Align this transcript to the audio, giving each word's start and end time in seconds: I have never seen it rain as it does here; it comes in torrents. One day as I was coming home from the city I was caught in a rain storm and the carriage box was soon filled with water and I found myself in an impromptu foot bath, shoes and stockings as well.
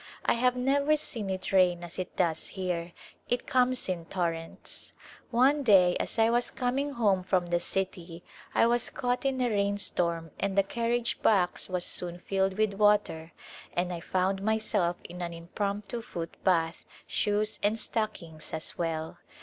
I 0.25 0.33
have 0.33 0.55
never 0.55 0.95
seen 0.95 1.29
it 1.29 1.51
rain 1.51 1.83
as 1.83 1.99
it 1.99 2.15
does 2.15 2.47
here; 2.47 2.93
it 3.29 3.45
comes 3.45 3.87
in 3.87 4.05
torrents. 4.05 4.93
One 5.29 5.61
day 5.61 5.95
as 5.99 6.17
I 6.17 6.27
was 6.31 6.49
coming 6.49 6.93
home 6.93 7.21
from 7.21 7.45
the 7.45 7.59
city 7.59 8.23
I 8.55 8.65
was 8.65 8.89
caught 8.89 9.25
in 9.25 9.39
a 9.41 9.49
rain 9.51 9.77
storm 9.77 10.31
and 10.39 10.57
the 10.57 10.63
carriage 10.63 11.21
box 11.21 11.69
was 11.69 11.85
soon 11.85 12.17
filled 12.17 12.57
with 12.57 12.73
water 12.73 13.33
and 13.73 13.93
I 13.93 13.99
found 13.99 14.41
myself 14.41 14.97
in 15.03 15.21
an 15.21 15.35
impromptu 15.35 16.01
foot 16.01 16.35
bath, 16.43 16.83
shoes 17.05 17.59
and 17.61 17.77
stockings 17.79 18.55
as 18.55 18.79
well. 18.79 19.19